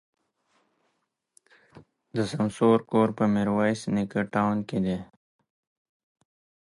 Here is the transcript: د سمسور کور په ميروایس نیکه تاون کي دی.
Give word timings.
د 2.15 2.17
سمسور 2.31 2.79
کور 2.91 3.09
په 3.17 3.23
ميروایس 3.33 3.79
نیکه 3.95 4.21
تاون 4.33 4.57
کي 4.69 4.79
دی. 4.85 4.97